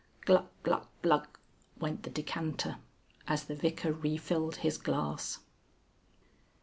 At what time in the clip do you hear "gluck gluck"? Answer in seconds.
0.25-0.89, 0.63-1.39